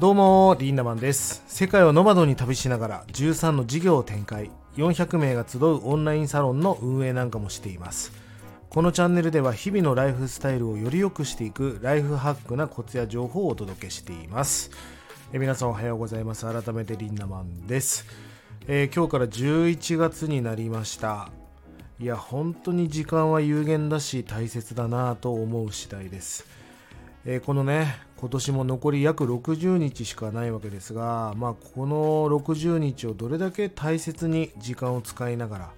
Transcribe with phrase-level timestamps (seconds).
[0.00, 1.44] どうもリンダマンです。
[1.46, 4.50] 世界をノマドに旅しながら13の事業を展開。
[4.78, 8.10] 400名が集うオンラインサロンの運営なんかもしています。
[8.70, 14.70] このチャンネルでは日々のライフスタイルをより良くしていくライフハックなコツや情報をお届けしています。
[15.34, 16.50] え皆さんおはようございます。
[16.50, 18.06] 改めてリンダマンです、
[18.68, 21.28] えー、今日から11月になりました。
[21.98, 26.46] いや本当に時間は有限だし大切だなぁと思う次第です、
[27.26, 35.70] えー、このね今年も残り約60日しかないわけですが、まあ、この60日をどれだけ大切に時間を使いながら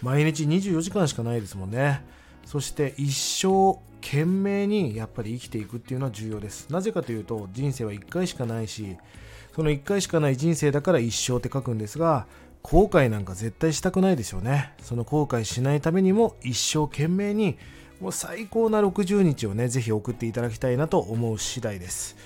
[0.00, 2.04] 毎日24時間しかないですもんね。
[2.46, 6.70] そして一生懸命にやっぱり生きていくっていうのは重要です。
[6.70, 8.96] なぜかというと人生は1回しかないし
[9.54, 12.26] その1回しかない人生だから一生って書くんですが
[12.62, 14.74] 後悔なんか絶対したくないですよね。
[14.80, 17.58] その後悔しないためにも一生懸命に
[18.00, 22.16] もう最高な60日をね、ぜひ送っていただきたいなと思う次第です。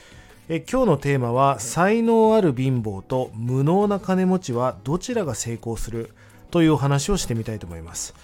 [0.48, 6.10] え今日のテーマは、才能ある貧乏と無能な金持ちはどちらが成功する？
[6.52, 8.14] というお話をしてみたいと思います。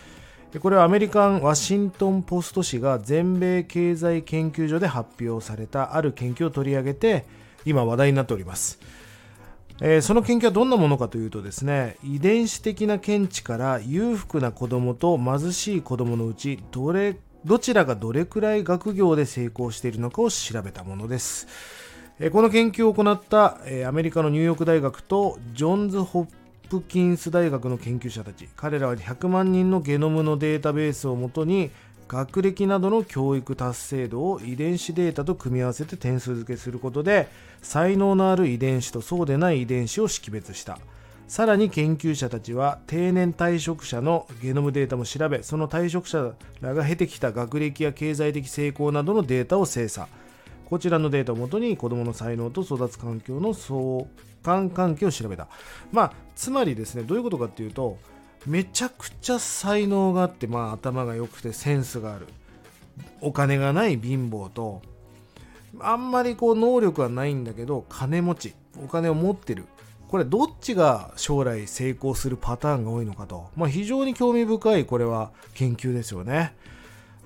[0.60, 7.24] これはアメリカン・ワシントン・ポスト紙が全米経済研究所で発表されたある研究を取り上げて
[7.64, 8.78] 今話題になっております。
[9.80, 21.46] えー、その研究はどんなものかというとですね遺伝子的な見地から裕福な子供と貧しい子供のうちどれどちらがどれくらい学業で成功しているのかを調べたものです。
[22.32, 26.28] この研究を行ったアメリカのニューヨーク大学とジョンズ・ホッ
[26.68, 31.70] プキンス大学の研究者たち彼らは100万人のゲノムのデータベースをもとに
[32.08, 37.28] 学歴などの教育達成度を遺伝子データと組み合わせて点数付けすることで
[37.62, 40.78] 才能のある遺伝子とそうでない遺伝子を識別した
[41.30, 50.08] さらに研究者たちは定年退職者のゲノムデータも調べその退職者らが経てきた学歴や経済的成功などのデータを精査。
[50.68, 54.06] こちらのデータをもとに子どもの才能と育つ環境の相
[54.42, 55.46] 関関係を調べた。
[55.92, 57.96] まあつまりですねどういうことかっていうと
[58.44, 62.26] めちゃくちゃ才能があって、まあ、頭が良くてセンスがある。
[63.20, 64.82] お金がない貧乏と
[65.78, 69.66] あんまりこう能力はないんだけど金持ちお金を持ってる。
[70.10, 76.52] これどっちが将来成功するパターンが多いのかと、まあ、非常に興味深いこれは研究ですよね。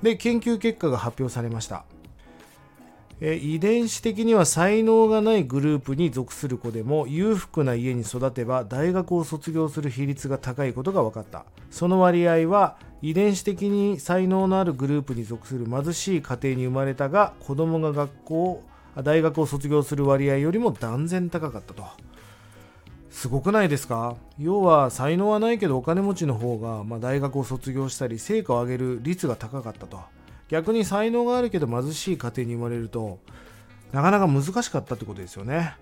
[0.03, 1.87] で研究結果が発表されました。
[3.23, 11.47] え遺伝子的には才能がないグループに属する子でも裕福な家に育てば大学を卒業する比率が高いことが分かった。
[11.71, 18.63] その割合は遺伝子的に才能のあるグループに属する貧しい家庭に生まれたが子供が学校
[19.03, 21.87] 大学を卒業する割合よりも断然高かったと。
[23.15, 24.17] すごくないですか？
[24.41, 30.01] 要は才能はないけどお金持ちの方が、まあ、大学を卒業したり成果を上げる率が高かったと。
[30.49, 33.19] 逆に才能があるけど貧しい家庭に生まれると
[33.93, 35.77] なかなか難しかったってことですよね。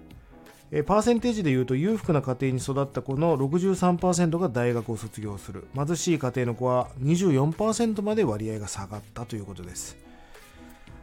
[0.71, 5.65] えパーセンテージで言うと裕福な家庭に育った子の63%が大学を卒業する。
[5.75, 9.97] 貧しい家庭の子は24%まで割合が下がったということです。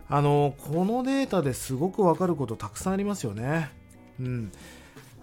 [0.07, 3.71] あのこのデータですごくわかることたくさんありますよね。
[4.19, 4.51] うん。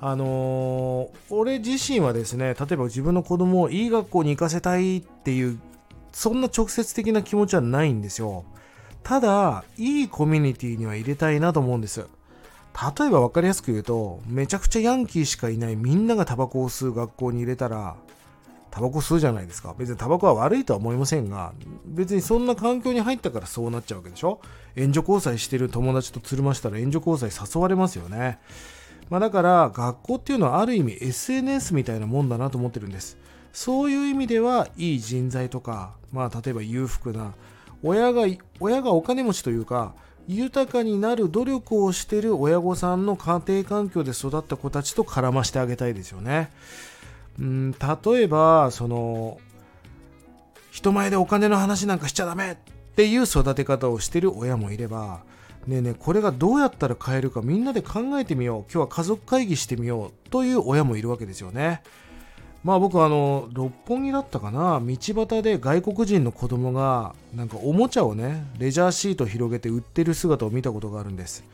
[0.01, 5.59] あのー、俺自身はですね例えば自分の子供をいい学校に行かせたいっていう
[6.12, 8.45] そんな直接的な気持ちはないんですよ。
[9.03, 12.01] ただいいコミュニティには入れたいなと思うんです。
[12.01, 17.97] 例えば分かりやすく言うとめちゃくちゃヤンキーしかいないみんながタバコを吸う学校に入れたら
[18.71, 19.75] タバコ吸うじゃないですか。
[19.78, 21.55] 別にタバコは悪いとは思いませんが
[21.87, 24.41] 別にそんな環境に入ったからそうなっちゃうわけでしょ。
[24.75, 28.39] 援助交際してる友達とつるましたら援助交際誘われますよね。
[29.11, 33.17] まあ、だから学校っていうのはある意味 SNS みたいなもんだなと思ってるんです
[33.53, 37.34] そういう意味ではいい人材とか、まあ、例えば裕福な
[37.83, 38.27] 親が
[38.61, 39.95] 親がお金持ちというか
[40.28, 46.50] 豊かになる努力をしてる親御さんの家庭環境で育った子たちと絡ましてあげたいですよね。
[47.39, 49.39] うん例えばその
[50.71, 52.56] 人前でお金の話なんかしちゃダメっ
[52.97, 55.21] ていう育て方をしてる親もいれば
[55.66, 58.63] ねえねえこれがどうやったら変えるかみんなで考えてみよう。
[58.63, 61.83] 今日は家族会議してみようという親もいるわけですよね。
[62.63, 64.80] まあ僕あの六本木だったかな。
[64.80, 71.45] 道端で外国人の子供がなんかおもちゃをねレジャーシート広げて売ってる姿を見たことがあるんです。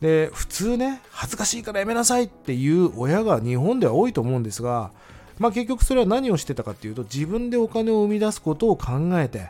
[0.00, 4.92] で普通ね恥ずかしいからやめなさいっていう親が日本では多いと思うんですが
[5.38, 9.48] まあ結局それは何をしてたかっていうと自分でお金を生み出すことを考えて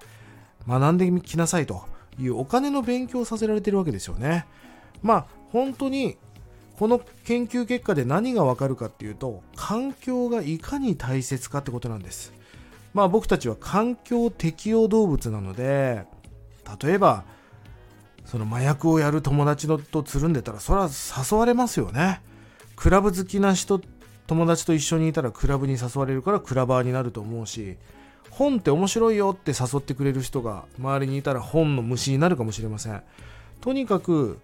[0.67, 1.83] 学んできなさいと。
[2.19, 4.47] いうお金の勉強をさせられてるわけですよね。
[5.03, 6.17] まあ本当に
[6.79, 12.33] この研究結果で何がわかるかっていうと環境がいかに大切かってことなんです。
[12.95, 16.05] まあ僕たちは環境適応動物なので
[16.83, 17.25] 例えば
[18.25, 22.21] その麻薬をやる友達のとつるんでたらそれは誘われますよね
[22.77, 23.81] クラブ好きな人
[24.27, 27.79] 友達と一緒にいたらクラブに誘われるからクラバーになると思うし
[28.39, 33.03] 本って面白いよって誘ってくれる人が周りにいたら本の虫になるかもしれません。
[33.61, 34.39] とにかく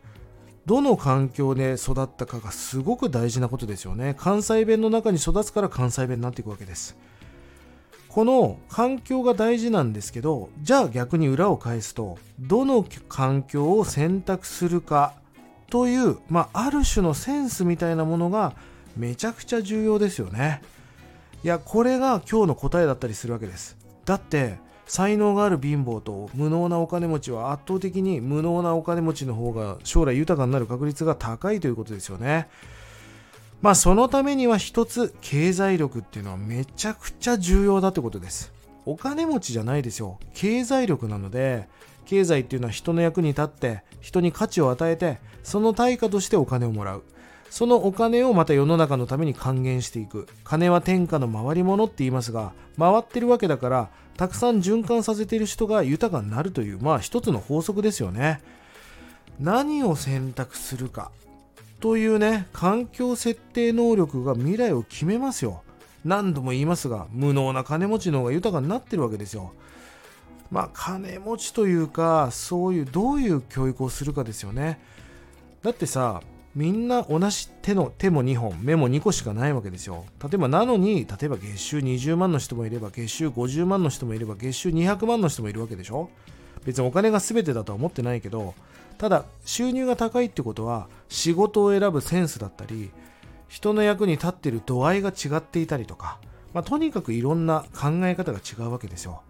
[0.66, 4.16] どの環境で育ったかがすごく大事なことですよね。
[4.18, 6.96] 関西弁の中に育つから関西弁になっていくわけです。
[8.08, 15.14] この環境が大事なんですけどじゃあ逆に裏を返すとどの環境を選択するか
[15.70, 18.54] という、まあ、ある種のセンスみたいなものが
[18.96, 20.62] めちゃくちゃ重要ですよね。
[21.44, 23.83] いやこれが今日の答えだったりするわけです。
[24.04, 32.48] だって才能がある貧乏と無能なお金持ちは圧倒的に無能なお金持ちの方が将来豊かになる確率が高いということですよね。
[33.62, 38.52] まあそのためには一つ経済力っていうのはめちゃくちゃ重要だってことです。
[38.84, 40.18] お金持ちじゃないですよ。
[40.34, 41.66] 経済力なので
[42.04, 47.04] 経済っていうのは人の役に立って人に価値を与えてその対価としてお金をもらう。
[47.54, 50.26] そのお金をまた世の中のために還元していく。
[50.42, 58.40] 金は天下の回り物って言いますが回ってるわけだからたくさん循環させている人が豊かになるというまあ一つの法則ですよね。
[59.38, 61.12] 何を選択するか。
[61.78, 65.62] というね環境設定能力が未来を決めますよ。
[66.04, 69.52] 何度も言いますが無能な金持ちの方が豊かになってるわけですよ。
[70.50, 74.80] まあ金持ちというかそういうどういう教育をするかですよね。
[75.62, 76.20] だってさ
[76.54, 80.04] みんな同じ手の手も2本目も2個しかないわけですよ。
[80.22, 86.10] 例えばなのに例えば月収20万の人もいれば月収50万の人もいれば月収200万の人もいるわけでしょ。
[86.64, 88.54] 別にお金が全てだとは思ってないけど
[88.98, 92.90] ただ収入が高いってことは仕事を選ぶセンスだったり
[93.48, 96.18] 人の役に立ってる度合いが違っていたりとか、
[96.52, 99.22] まあ、とにかくいろんな考え方が違うわけですよ。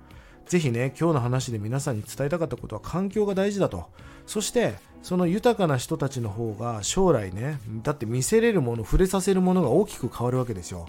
[0.46, 3.86] ぜひね今日の話で皆さんに伝えたかったことは環境が大事だと。
[4.26, 10.88] そしてその豊かな人たちの方が将来ねだって見せれるもの触れさせるものが大きく変わるわけですよ。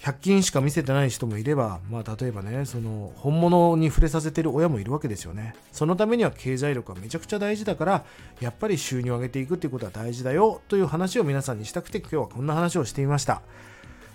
[0.00, 5.54] 100均しか見せてない人もいれば、まあ、例えばねその本物に触れさせてる親もいるわけですよね。
[5.72, 8.04] そのためには経済力はめちゃくちゃ大事だから
[8.40, 13.42] やっぱり収入を上げていくっていうことは大事だよという話を皆さんにしたくて今日はこんな話をしてみました。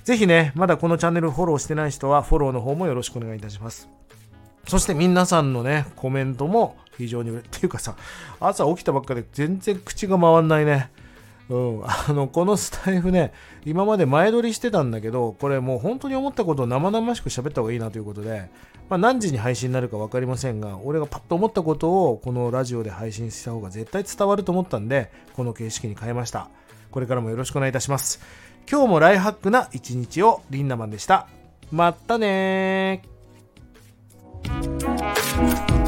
[0.05, 3.89] ぜひねまだこのチャンネルフォローしてない人はフォローの方もよろしくお願いいたします。
[4.67, 7.95] そして皆さんのねコメントも非常に嬉っていうかさ、
[8.39, 10.91] 朝起きたばっかで全然口が回んないね。
[11.49, 13.33] うん、あのこのスタイフね、
[13.65, 18.49] 今まで前撮りしてたんだけど、これもう本当に思ったことを生々しく喋った方がいいなということで、
[18.89, 26.49] まあ、何時に配信になるか分かりませんが、俺がパッと思ったことをこのラジオで配信した方が絶対伝わると思ったんで、この形式に変えました。
[26.91, 28.21] これからもよろしくお願いいたします。
[28.69, 31.27] 今日もライハックな一日をリンナマンでした。
[31.71, 33.12] まったね
[34.45, 35.82] Thank you.